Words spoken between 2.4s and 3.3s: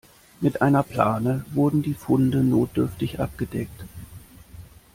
notdürftig